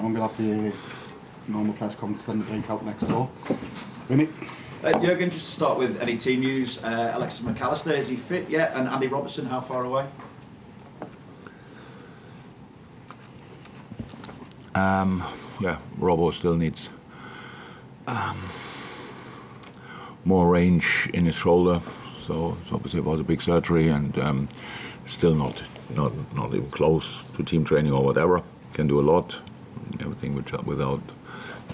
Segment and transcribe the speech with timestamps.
[0.00, 0.76] Morning, going to have
[1.46, 3.28] the normal press conference, then the breakout next door.
[4.06, 4.28] Vinny?
[4.84, 8.14] Uh, Jurgen, just to start with any team news, uh, Alexis Mac Allister, is he
[8.14, 8.74] fit yet?
[8.76, 10.06] And Andy Robertson, how far away?
[14.76, 15.24] Um,
[15.60, 16.90] yeah, Robbo still needs
[18.06, 18.40] um,
[20.24, 21.82] more range in his shoulder.
[22.24, 24.48] So it's obviously it was a big surgery and um,
[25.08, 25.60] still not,
[25.96, 28.42] not not even close to team training or whatever.
[28.74, 29.36] Can do a lot,
[30.00, 31.02] everything which, without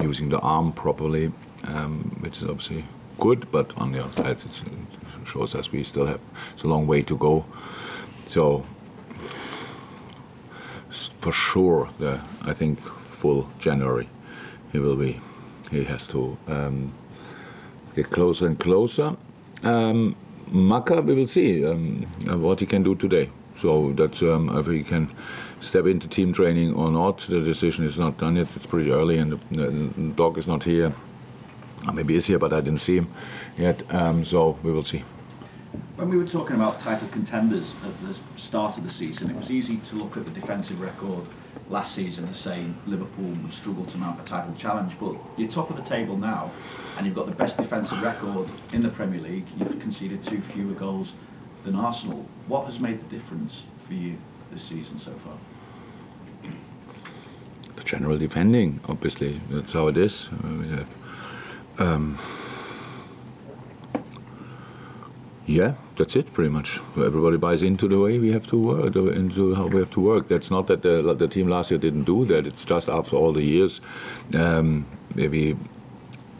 [0.01, 1.33] using the arm properly,
[1.65, 2.85] um, which is obviously
[3.19, 3.51] good.
[3.51, 6.21] But on the outside, it's, it shows us we still have
[6.63, 7.45] a long way to go.
[8.27, 8.65] So
[11.21, 14.09] for sure, the, I think full January,
[14.73, 15.21] he will be.
[15.71, 16.93] He has to um,
[17.95, 19.17] get closer and closer.
[19.63, 20.15] Um,
[20.49, 22.03] Maka, we will see um,
[22.43, 23.31] what he can do today.
[23.61, 25.11] So that's um, if he can
[25.65, 27.19] step into team training or not.
[27.19, 28.49] The decision is not done yet.
[28.57, 30.93] It's pretty early, and the, the dog is not here.
[31.93, 33.09] Maybe he's here, but I didn't see him
[33.59, 33.83] yet.
[33.95, 35.05] Um, so we will see.
[35.97, 39.51] When we were talking about title contenders at the start of the season, it was
[39.51, 41.25] easy to look at the defensive record
[41.69, 44.95] last season and say Liverpool would struggle to mount a title challenge.
[44.99, 46.51] But you're top of the table now,
[46.97, 49.47] and you've got the best defensive record in the Premier League.
[49.59, 51.13] You've conceded two fewer goals
[51.65, 52.27] than Arsenal.
[52.49, 54.17] What has made the difference for you
[54.53, 55.35] this season so far?
[57.85, 59.41] General defending, obviously.
[59.51, 60.29] That's how it is.
[60.43, 60.85] Uh,
[61.83, 62.19] um,
[65.47, 66.81] yeah, that's it, pretty much.
[66.97, 70.29] Everybody buys into the way we have to work, into how we have to work.
[70.29, 72.47] That's not that the, the team last year didn't do that.
[72.47, 73.81] It's just after all the years,
[74.35, 75.57] um, maybe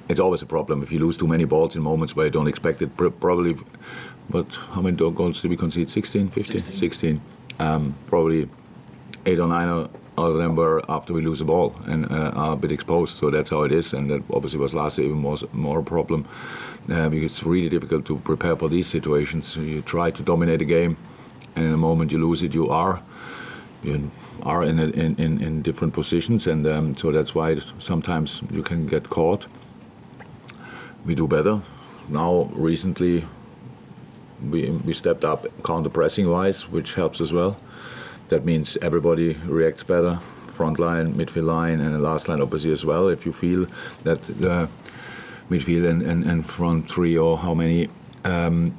[0.09, 2.49] it's always a problem if you lose too many balls in moments where you don't
[2.49, 2.97] expect it.
[2.97, 3.57] Pr- probably,
[4.31, 5.91] but how many goals did we concede?
[5.91, 6.61] 16, 15?
[6.61, 6.75] 16.
[6.75, 7.21] 16.
[7.59, 8.49] Um, probably
[9.27, 12.57] eight or nine out them were after we lose the ball and uh, are a
[12.57, 13.15] bit exposed.
[13.15, 15.83] So that's how it is, and that obviously was last year even more more a
[15.83, 16.27] problem
[16.91, 19.57] uh, because it's really difficult to prepare for these situations.
[19.57, 20.97] You try to dominate a game,
[21.57, 23.03] and in the moment you lose it, you are
[23.83, 24.11] you
[24.43, 28.63] are in a, in, in in different positions, and um, so that's why sometimes you
[28.63, 29.47] can get caught.
[31.05, 31.61] We do better
[32.09, 32.51] now.
[32.55, 33.25] Recently,
[34.51, 37.57] we we stepped up counter pressing wise, which helps as well.
[38.29, 40.19] That means everybody reacts better,
[40.55, 43.09] front line, midfield line, and the last line obviously as well.
[43.09, 43.67] If you feel
[44.05, 44.69] that the
[45.51, 47.89] midfield and, and, and front three or how many
[48.25, 48.75] um,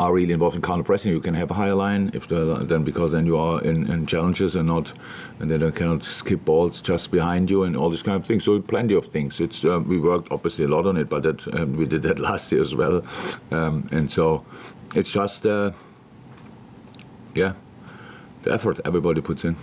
[0.00, 2.10] are really involved in counter pressing, you can have a higher line.
[2.14, 4.92] If then because then you are in, in challenges and not,
[5.40, 8.44] and then they cannot skip balls just behind you and all this kind of things.
[8.44, 9.40] So plenty of things.
[9.40, 12.18] It's uh, we worked obviously a lot on it, but that, um, we did that
[12.28, 13.04] last year as well,
[13.50, 14.44] um, and so
[14.94, 15.72] it's just uh,
[17.34, 17.54] yeah
[18.48, 19.56] the effort everybody puts in.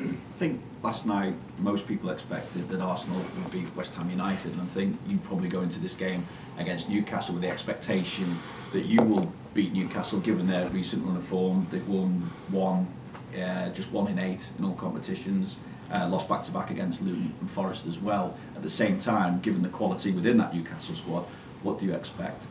[0.00, 4.62] I think last night most people expected that Arsenal would beat West Ham United, and
[4.62, 6.26] I think you probably go into this game
[6.56, 8.38] against Newcastle with the expectation
[8.72, 11.66] that you will beat Newcastle, given their recent run of form.
[11.70, 12.86] They've won one,
[13.34, 15.56] uh, just one in eight in all competitions.
[15.92, 18.36] Uh, lost back to back against Luton and Forest as well.
[18.54, 21.24] At the same time, given the quality within that Newcastle squad,
[21.62, 22.42] what do you expect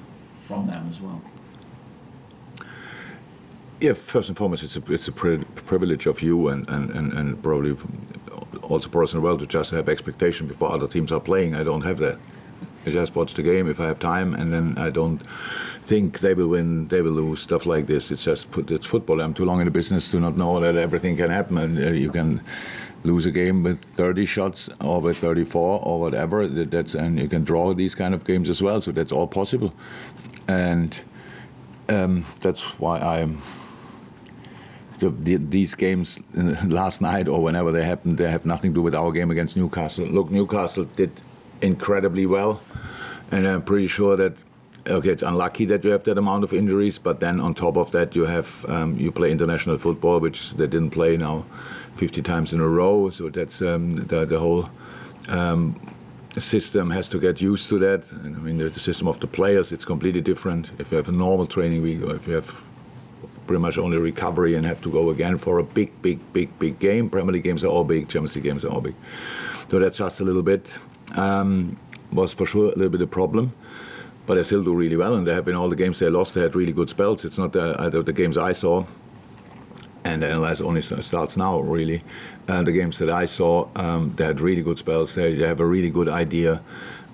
[0.47, 1.21] from them as well?
[3.79, 7.13] Yeah, first and foremost, it's a, it's a pri- privilege of you and, and, and,
[7.13, 7.77] and probably
[8.63, 11.53] also personal well to just have expectation before other teams are playing.
[11.55, 12.17] I don't have that.
[12.87, 15.19] I just watch the game if I have time, and then I don't
[15.83, 18.11] think they will win, they will lose, stuff like this.
[18.11, 19.21] It's just it's football.
[19.21, 21.91] I'm too long in the business to not know that everything can happen, and uh,
[21.91, 22.41] you can
[23.03, 26.47] lose a game with 30 shots or with 34 or whatever.
[26.47, 28.79] That's and you can draw these kind of games as well.
[28.81, 29.73] So that's all possible,
[30.47, 30.97] and
[31.89, 33.41] um, that's why I'm.
[34.99, 36.19] The, the, these games
[36.65, 39.55] last night or whenever they happened, they have nothing to do with our game against
[39.55, 40.05] Newcastle.
[40.05, 41.11] Look, Newcastle did
[41.61, 42.61] incredibly well,
[43.31, 44.33] and I'm pretty sure that
[44.89, 47.91] okay, it's unlucky that you have that amount of injuries, but then on top of
[47.91, 51.45] that, you have um, you play international football, which they didn't play now
[51.95, 53.09] 50 times in a row.
[53.09, 54.69] So that's um, the, the whole
[55.27, 55.79] um,
[56.37, 58.03] system has to get used to that.
[58.13, 60.71] I mean, the, the, system of the players, it's completely different.
[60.79, 62.53] If you have a normal training week, or if you have
[63.47, 66.79] pretty much only recovery and have to go again for a big, big, big, big
[66.79, 67.09] game.
[67.09, 68.95] Premier League games are all big, Champions League games are all big.
[69.69, 70.67] So that's just a little bit,
[71.15, 71.77] um,
[72.11, 73.53] was for sure a little bit a problem.
[74.25, 76.35] But they still do really well, and they have been all the games they lost.
[76.35, 77.23] They had really good spells.
[77.23, 78.85] It's not the, the games I saw
[80.07, 82.03] and the MLS only starts now, really.
[82.47, 85.15] And the games that I saw, um, they had really good spells.
[85.15, 86.61] They, they have a really good idea.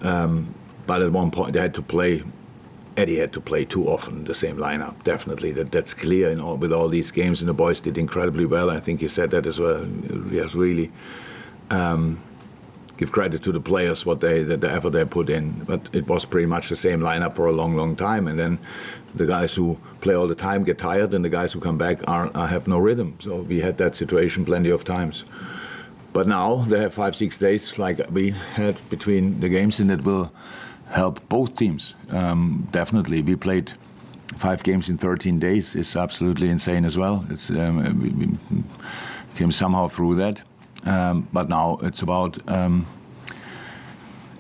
[0.02, 0.54] Um,
[0.86, 2.24] but at one point, they had to play.
[2.96, 5.04] Eddie had to play too often the same lineup.
[5.04, 6.30] Definitely, that that's clear.
[6.30, 8.70] In all, with all these games, and the boys did incredibly well.
[8.70, 9.86] I think he said that as well.
[10.32, 10.92] Has really.
[11.70, 12.22] Um,
[12.98, 15.52] give credit to the players what they the, the effort they put in.
[15.66, 18.28] But it was pretty much the same lineup for a long, long time.
[18.28, 18.60] And then
[19.16, 22.08] the guys who play all the time get tired, and the guys who come back
[22.08, 23.16] are, are have no rhythm.
[23.20, 25.26] So we had that situation plenty of times.
[26.14, 30.04] But now they have five, six days like we had between the games, and it
[30.04, 30.32] will
[30.94, 31.96] help both teams.
[32.10, 33.74] Um, definitely, we played
[34.38, 35.76] five games in 13 days.
[35.76, 37.26] It's absolutely insane as well.
[37.30, 38.64] It's um, we, we
[39.36, 40.42] came somehow through that.
[40.86, 42.86] Um, but now it's about um,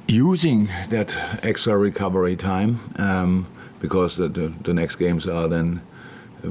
[0.07, 3.47] using that extra recovery time um,
[3.79, 5.81] because the, the, the, next games are then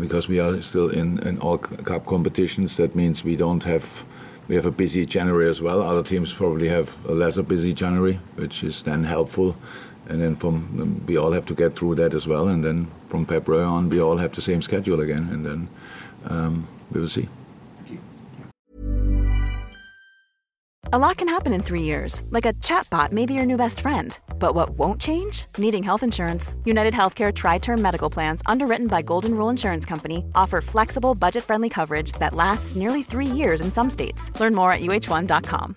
[0.01, 2.77] because we are still in, in all cup competitions.
[2.79, 3.87] That means we don't have
[4.49, 5.83] we have a busy January as well.
[5.83, 9.57] Other teams probably have a lesser busy January, which is then helpful.
[10.09, 12.49] And then from we all have to get through that as well.
[12.49, 15.29] And then from February on, we all have the same schedule again.
[15.31, 15.69] And then
[16.25, 17.29] um, we will see.
[20.95, 23.81] A lot can happen in three years, like a chatbot may be your new best
[23.81, 24.19] friend.
[24.39, 25.47] But what won't change?
[25.57, 26.55] Needing health insurance.
[26.67, 31.45] United Healthcare Tri Term Medical Plans, underwritten by Golden Rule Insurance Company, offer flexible, budget
[31.45, 34.39] friendly coverage that lasts nearly three years in some states.
[34.39, 35.77] Learn more at uh1.com.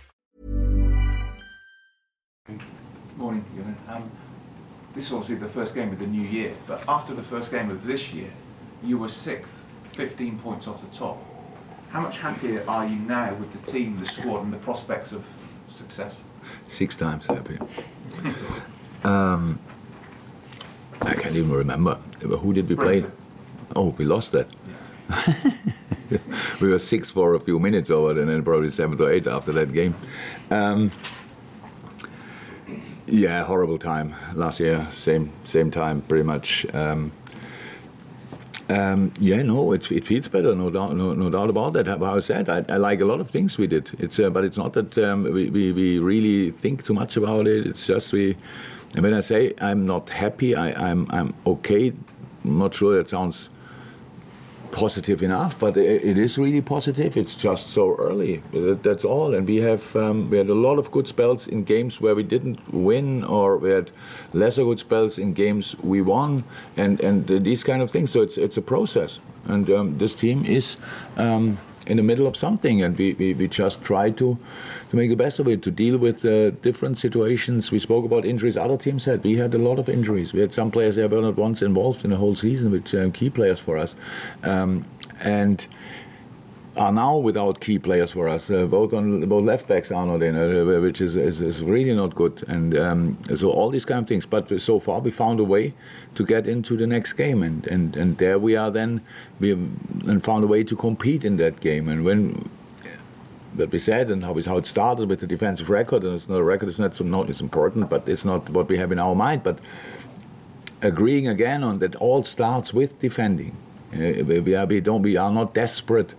[4.93, 7.69] This is obviously the first game of the new year, but after the first game
[7.69, 8.29] of this year,
[8.83, 11.17] you were sixth, 15 points off the top.
[11.89, 15.23] How much happier are you now with the team, the squad, and the prospects of
[15.69, 16.21] success?
[16.67, 17.59] Six times happier.
[19.03, 19.59] um,
[21.01, 21.95] I can't even remember.
[22.21, 23.05] Who did we play?
[23.75, 24.47] Oh, we lost that.
[26.59, 29.51] We were sixth for a few minutes over, and then probably seven or eight after
[29.53, 29.95] that game.
[30.49, 30.91] Um,
[33.11, 34.87] yeah, horrible time last year.
[34.91, 36.65] Same same time, pretty much.
[36.73, 37.11] Um,
[38.69, 41.87] um, yeah, no, it, feels better, no doubt, no, no doubt about that.
[41.87, 43.91] How I said, I, I, like a lot of things we did.
[43.99, 47.47] It's, uh, but it's not that um, we, we, we, really think too much about
[47.47, 47.67] it.
[47.67, 48.37] It's just we.
[48.93, 51.91] And when I say I'm not happy, I, I'm I'm okay.
[52.45, 53.49] I'm not sure that sounds
[54.71, 57.17] positive enough, but it is really positive.
[57.17, 58.41] It's just so early.
[58.53, 59.33] That's all.
[59.35, 62.23] And we have um, we had a lot of good spells in games where we
[62.23, 63.91] didn't win, or we had
[64.33, 66.43] lesser good spells in games we won,
[66.77, 68.11] and and these kind of things.
[68.11, 69.19] So it's it's a process.
[69.45, 70.77] And um, this team is
[71.17, 71.57] um,
[71.87, 74.37] in the middle of something, and we, we, we just try to
[74.89, 77.71] to make the best of it, to deal with uh, different situations.
[77.71, 78.57] We spoke about injuries.
[78.57, 79.23] Other teams had.
[79.23, 80.33] We had a lot of injuries.
[80.33, 83.11] We had some players that were not once involved in the whole season, which um,
[83.11, 83.95] key players for us,
[84.43, 84.85] um,
[85.19, 85.65] and
[86.77, 88.49] are now without key players for us.
[88.49, 91.93] Uh, both on both left backs are not in, uh, which is, is, is really
[91.93, 92.43] not good.
[92.47, 94.25] And um, so all these kind of things.
[94.25, 95.73] But so far we found a way
[96.15, 98.71] to get into the next game, and and, and there we are.
[98.71, 99.01] Then
[99.39, 101.89] we and found a way to compete in that game.
[101.89, 102.49] And when
[103.55, 106.37] that we said and how, how it started with the defensive record, and it's not
[106.37, 106.69] a record.
[106.69, 109.43] It's not so not it's important, but it's not what we have in our mind.
[109.43, 109.59] But
[110.81, 113.55] agreeing again on that all starts with defending.
[113.93, 116.15] Uh, we, are, we don't we are not desperate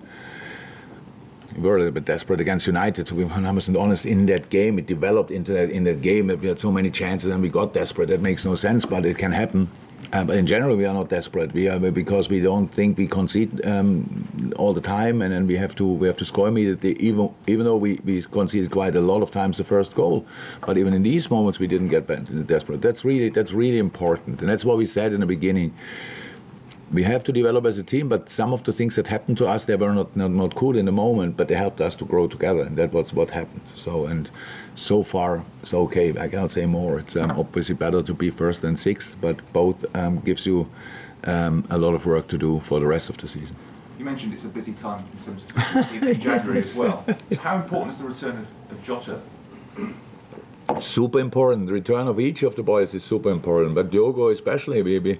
[1.56, 4.78] we were a little bit desperate against United, to be 100% honest, in that game.
[4.78, 6.28] It developed into that, in that game.
[6.28, 8.08] We had so many chances and we got desperate.
[8.08, 9.68] That makes no sense, but it can happen.
[10.12, 11.52] Uh, but in general, we are not desperate.
[11.54, 15.56] We are because we don't think we concede um, all the time, and then we
[15.56, 16.98] have to we have to score immediately.
[17.00, 20.26] Even even though we, we conceded quite a lot of times the first goal,
[20.66, 22.06] but even in these moments we didn't get
[22.46, 22.82] desperate.
[22.82, 25.72] That's really that's really important, and that's what we said in the beginning
[26.92, 29.46] we have to develop as a team, but some of the things that happened to
[29.46, 32.04] us, they were not, not, not cool in the moment, but they helped us to
[32.04, 33.62] grow together, and that was what happened.
[33.74, 34.28] So, and
[34.74, 36.10] so far, it's okay.
[36.10, 36.98] I cannot say more.
[36.98, 40.68] It's um, obviously better to be first than sixth, but both um, gives you
[41.24, 43.56] um, a lot of work to do for the rest of the season.
[43.98, 45.42] You mentioned it's a busy time in terms
[45.74, 47.04] of in January as well.
[47.30, 49.20] So how important is the return of, of Jota?
[50.80, 51.66] Super important.
[51.66, 55.18] The return of each of the boys is super important, but Diogo especially, maybe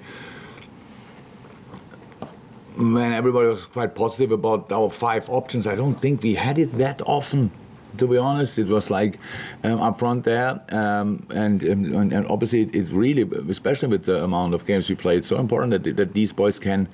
[2.77, 6.79] when everybody was quite positive about our five options, I don't think we had it
[6.79, 7.51] that often.
[7.99, 9.19] To be honest, it was like
[9.65, 14.25] um, up front there, um, and, and, and obviously it, it, really, especially with the
[14.25, 16.89] amount of games we played, so important that, that these boys can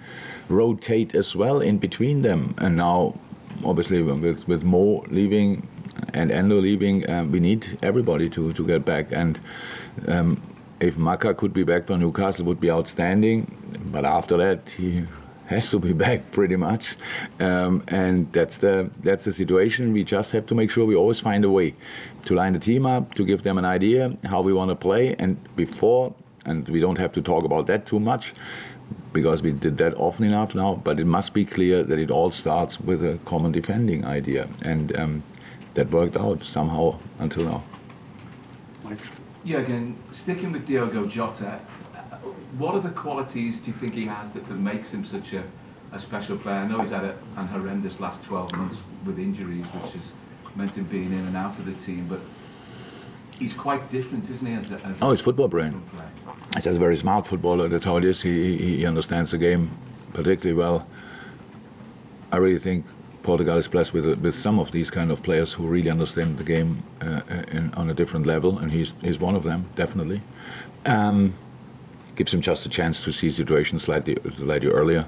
[0.48, 2.52] rotate as well in between them.
[2.58, 3.16] And now,
[3.64, 5.68] obviously, with with Mo leaving
[6.14, 9.12] and Endo leaving, um, we need everybody to to get back.
[9.12, 9.38] And
[10.08, 10.42] um,
[10.80, 13.46] if Maka could be back for Newcastle, would be outstanding.
[13.92, 15.04] But after that, he
[15.48, 16.96] has to be back pretty much,
[17.40, 19.92] um, and that's the that's the situation.
[19.92, 21.74] We just have to make sure we always find a way
[22.26, 25.16] to line the team up, to give them an idea how we want to play,
[25.18, 26.14] and before,
[26.44, 28.34] and we don't have to talk about that too much
[29.12, 30.74] because we did that often enough now.
[30.84, 34.96] But it must be clear that it all starts with a common defending idea, and
[34.96, 35.22] um,
[35.74, 37.62] that worked out somehow until now.
[39.44, 41.60] Yeah, again, sticking with Diogo Jota,
[42.56, 45.44] what are the qualities do you think he has that, that makes him such a,
[45.92, 46.56] a special player?
[46.56, 50.02] I know he's had a, an horrendous last 12 months with injuries, which has
[50.56, 52.20] meant him being in and out of the team, but
[53.38, 54.54] he's quite different, isn't he?
[54.54, 55.82] As a, as oh, he's football brain.
[56.54, 57.68] He's a very smart footballer.
[57.68, 58.22] That's how it is.
[58.22, 59.70] He, he, he understands the game
[60.12, 60.86] particularly well.
[62.32, 62.84] I really think
[63.22, 66.44] Portugal is blessed with with some of these kind of players who really understand the
[66.44, 67.20] game uh,
[67.52, 70.20] in, on a different level, and he's he's one of them definitely.
[70.86, 71.34] Um,
[72.18, 75.06] gives him just a chance to see situations slightly slightly earlier,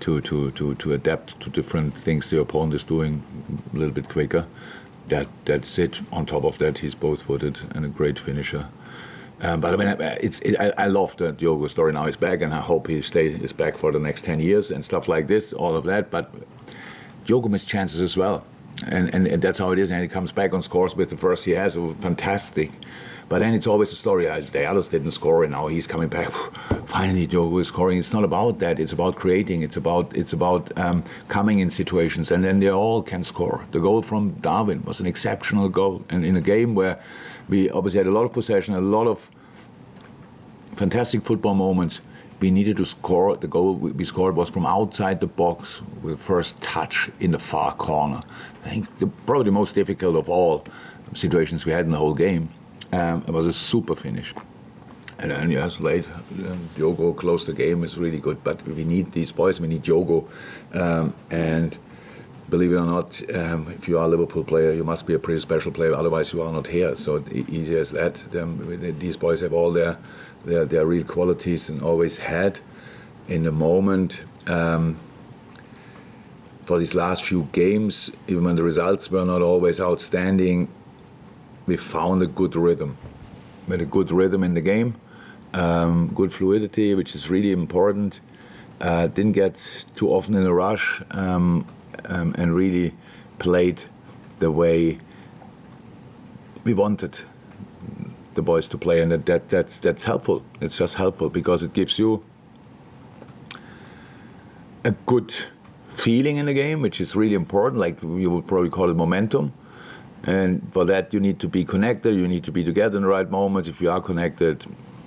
[0.00, 3.22] to to to to adapt to different things the opponent is doing
[3.72, 4.44] a little bit quicker.
[5.08, 6.00] That that's it.
[6.12, 8.66] On top of that, he's both-footed and a great finisher.
[9.42, 12.42] Um, but I mean, it's it, I, I, love that Diogo story now he's back,
[12.42, 15.54] and I hope he stays back for the next ten years and stuff like this,
[15.54, 16.10] all of that.
[16.10, 16.34] But
[17.24, 18.44] Diogo missed chances as well,
[18.86, 19.90] and, and, and that's how it is.
[19.90, 22.70] And he comes back on scores with the first he has, fantastic.
[23.30, 24.24] But then it's always a story.
[24.24, 26.32] The didn't score, and now he's coming back.
[26.86, 27.96] Finally, Joe is scoring.
[27.96, 28.80] It's not about that.
[28.80, 29.62] It's about creating.
[29.62, 33.64] It's about it's about um, coming in situations, and then they all can score.
[33.70, 37.00] The goal from Darwin was an exceptional goal, and in a game where
[37.48, 39.30] we obviously had a lot of possession, a lot of
[40.74, 42.00] fantastic football moments.
[42.40, 43.36] We needed to score.
[43.36, 47.38] The goal we scored was from outside the box with the first touch in the
[47.38, 48.22] far corner.
[48.64, 48.88] I think
[49.24, 50.64] probably the most difficult of all
[51.14, 52.48] situations we had in the whole game.
[52.92, 54.34] Um, it was a super finish.
[55.18, 56.06] And then yes, late,
[56.46, 57.84] um, Diogo closed the game.
[57.84, 59.60] is really good, but we need these boys.
[59.60, 60.26] We need Diogo,
[60.72, 61.76] um, and
[62.48, 65.18] believe it or not, um, if you are a Liverpool player, you must be a
[65.18, 65.94] pretty special player.
[65.94, 66.96] Otherwise, you are not here.
[66.96, 68.22] So easy as that.
[68.34, 69.98] Um, these boys have all their,
[70.44, 72.60] their their real qualities and always had.
[73.28, 74.96] In the moment, um,
[76.64, 80.68] for these last few games, even when the results were not always outstanding,
[81.70, 82.98] we found a good rhythm.
[83.68, 84.96] We had a good rhythm in the game,
[85.54, 88.18] um, good fluidity, which is really important.
[88.80, 89.54] Uh, didn't get
[89.94, 91.64] too often in a rush, um,
[92.06, 92.92] um, and really
[93.38, 93.84] played
[94.40, 94.98] the way
[96.64, 97.20] we wanted
[98.34, 100.42] the boys to play, and that, that that's that's helpful.
[100.60, 102.24] It's just helpful because it gives you
[104.82, 105.32] a good
[105.94, 107.78] feeling in the game, which is really important.
[107.78, 109.52] Like you would probably call it momentum.
[110.24, 112.14] And for that, you need to be connected.
[112.14, 113.68] You need to be together in the right moments.
[113.68, 114.64] If you are connected,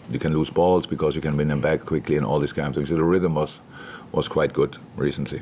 [0.10, 2.70] you can lose balls because you can win them back quickly and all these kind
[2.70, 2.90] of things.
[2.90, 3.60] So the rhythm was
[4.12, 5.42] was quite good recently.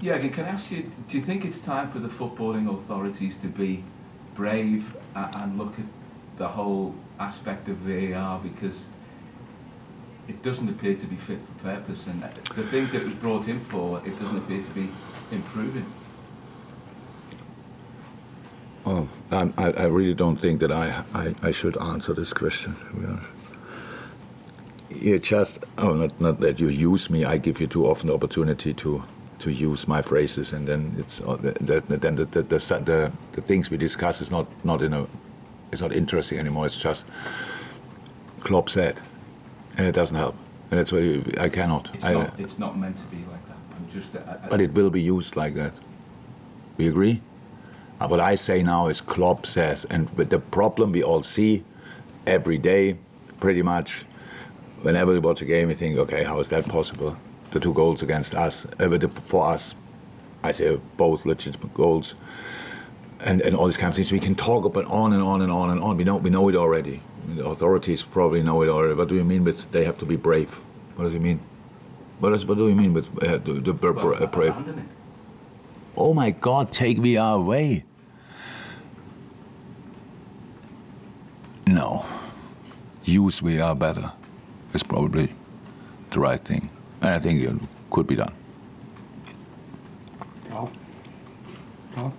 [0.00, 3.48] Yeah, can I ask you, do you think it's time for the footballing authorities to
[3.48, 3.84] be
[4.34, 5.84] brave and look at
[6.38, 8.86] the whole aspect of VAR because
[10.26, 12.22] it doesn't appear to be fit for purpose and
[12.56, 14.88] the thing that was brought in for, it doesn't appear to be
[15.30, 15.84] improving?
[18.90, 22.74] Oh, I, I really don't think that I, I, I should answer this question.
[24.90, 28.14] You just, oh, not, not that you use me, I give you too often the
[28.14, 29.04] opportunity to,
[29.38, 33.40] to use my phrases, and then it's uh, the, the, then the, the, the, the,
[33.40, 35.06] things we discuss is not, not in a,
[35.70, 36.66] it's not interesting anymore.
[36.66, 37.04] It's just
[38.40, 38.98] Klopp said,
[39.76, 40.34] and it doesn't help,
[40.72, 41.94] and that's why I cannot.
[41.94, 43.56] It's, I, not, it's not meant to be like that.
[43.76, 44.10] I'm just.
[44.16, 45.74] I, I, but it will be used like that.
[46.76, 47.22] We agree.
[48.08, 51.62] What I say now is Klopp says, and the problem we all see
[52.26, 52.96] every day,
[53.40, 54.06] pretty much,
[54.80, 57.16] whenever we watch a game, we think, okay, how is that possible?
[57.50, 59.74] The two goals against us, uh, for us,
[60.42, 62.14] I say both legitimate goals,
[63.20, 64.12] and, and all these kind of things.
[64.12, 65.98] We can talk about on and on and on and on.
[65.98, 67.02] We know we know it already.
[67.36, 68.94] The authorities probably know it already.
[68.94, 70.50] What do you mean with they have to be brave?
[70.96, 71.40] What does it mean?
[72.20, 74.54] What, is, what do you mean with uh, the, the brave?
[75.96, 77.84] Oh my God, take me away.
[81.70, 82.04] No.
[83.04, 84.12] Use VAR better
[84.74, 85.32] is probably
[86.10, 86.68] the right thing.
[87.00, 87.54] And I think it
[87.90, 88.32] could be done.
[90.48, 90.72] Carl?
[91.94, 92.12] Carl?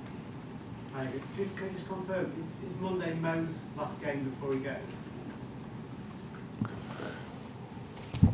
[0.94, 1.06] Hi,
[1.36, 4.78] can you just confirm, is, is Monday Mo's last game before he goes?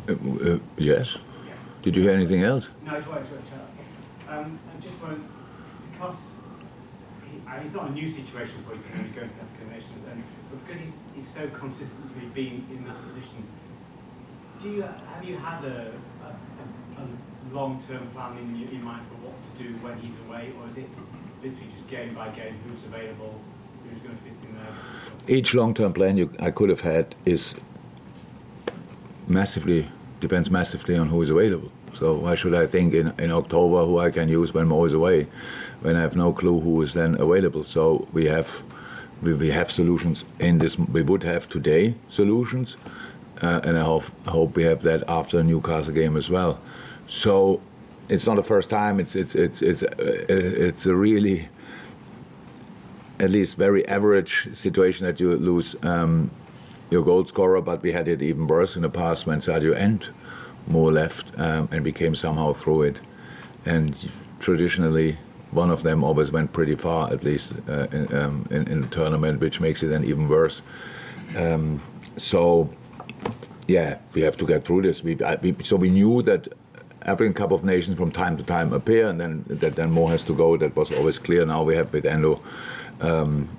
[0.08, 1.18] Uh, uh, yes.
[1.48, 1.54] Yeah.
[1.82, 2.70] Did you hear anything else?
[2.86, 4.38] No, it's right, it's right.
[4.38, 5.24] Um, I just want,
[5.92, 6.16] because
[7.48, 10.66] uh, it's not a new situation for him, he's going to African Nations, and but
[10.66, 13.44] because he's, he's so consistently been in that position,
[14.62, 19.36] do you have you had a, a, a long-term plan in, in mind for what
[19.58, 20.90] to do when he's away, or is it
[21.42, 23.40] literally just game by game, who's available,
[23.84, 25.38] who's going to fit in there?
[25.38, 27.56] Each long-term plan you, I could have had is
[29.28, 31.72] massively depends massively on who is available.
[31.98, 34.94] So why should I think in, in October who I can use when Mo is
[34.94, 35.28] away,
[35.82, 37.64] when I have no clue who is then available?
[37.64, 38.48] So we have
[39.22, 40.78] we, we have solutions in this.
[40.78, 42.78] We would have today solutions,
[43.42, 46.60] uh, and I hope, hope we have that after Newcastle game as well.
[47.08, 47.62] So
[48.10, 49.00] it's not the first time.
[49.00, 49.96] It's it's it's it's uh,
[50.30, 51.50] it's a really
[53.20, 56.30] at least very average situation that you lose um,
[56.92, 60.08] your goal scorer, but we had it even worse in the past when Sadio and
[60.68, 63.00] Mo left um, and became somehow through it.
[63.66, 63.96] And
[64.40, 65.18] traditionally,
[65.52, 68.88] one of them always went pretty far, at least uh, in, um, in, in, the
[68.88, 70.62] tournament, which makes it then even worse.
[71.36, 71.82] Um,
[72.18, 72.70] so,
[73.68, 75.04] yeah, we have to get through this.
[75.04, 76.48] We, I, we, so we knew that
[77.04, 80.26] African Cup of Nations from time to time appear, and then that then Mo has
[80.26, 80.58] to go.
[80.58, 81.46] That was always clear.
[81.46, 82.42] Now we have with Endo.
[83.00, 83.50] Um,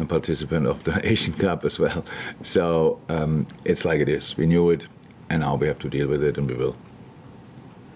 [0.00, 2.04] a participant of the Asian Cup as well.
[2.42, 4.36] So um, it's like it is.
[4.36, 4.86] We knew it,
[5.30, 6.76] and now we have to deal with it, and we will.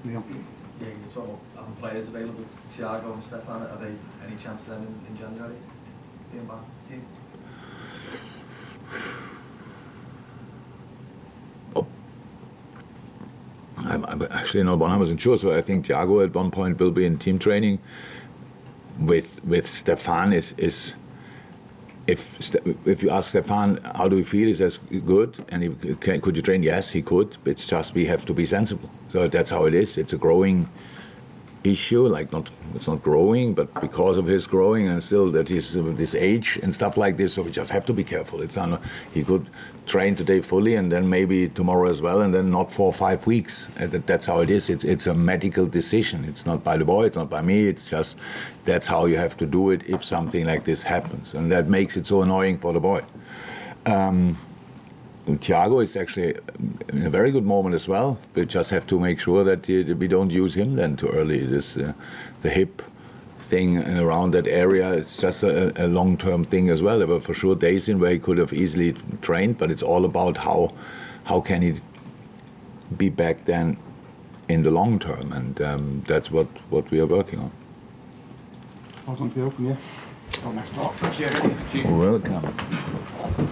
[0.05, 0.23] Yeah.
[0.81, 2.45] Yeah, you sort of having players available
[2.77, 3.93] Thiago and Stefan, are they
[4.27, 5.55] any chance of them in, in January
[6.33, 7.07] being back team?
[11.77, 11.87] Oh.
[13.79, 15.39] I'm, I'm actually not 100% sure.
[15.39, 17.79] So I think Thiago at one point will be in team training.
[18.99, 20.95] With with Stefan is is
[22.07, 22.55] if
[22.87, 25.45] if you ask Stefan how do you feel, he says good.
[25.49, 26.63] And he, could you train?
[26.63, 27.37] Yes, he could.
[27.45, 28.91] It's just we have to be sensible.
[29.11, 29.97] So that's how it is.
[29.97, 30.69] It's a growing
[31.65, 35.73] issue, like not it's not growing, but because of his growing and still that he's
[35.73, 38.43] this age and stuff like this, so we just have to be careful.
[38.43, 39.49] It's not, he could
[39.87, 43.67] train today fully and then maybe tomorrow as well, and then not for five weeks.
[43.79, 44.69] That's how it is.
[44.69, 46.25] It's it's a medical decision.
[46.25, 47.07] It's not by the boy.
[47.07, 47.67] It's not by me.
[47.67, 48.17] It's just
[48.65, 51.97] that's how you have to do it if something like this happens, and that makes
[51.97, 53.03] it so annoying for the boy.
[53.87, 54.39] Um,
[55.27, 56.37] Thiago is actually
[56.89, 58.19] in a very good moment as well.
[58.35, 61.47] We just have to make sure that we don't use him then too early.
[61.47, 61.95] This uh,
[62.43, 62.83] the hip
[63.45, 64.93] thing and around that area.
[64.93, 66.99] It's just a, a long-term thing as well.
[66.99, 70.05] There were for sure days in where he could have easily trained, but it's all
[70.05, 70.73] about how
[71.25, 71.81] how can he
[72.97, 73.77] be back then
[74.49, 77.51] in the long term, and um, that's what what we are working on.
[79.07, 80.53] Welcome to the open, yeah.
[80.53, 80.95] next up.
[81.85, 83.49] Welcome.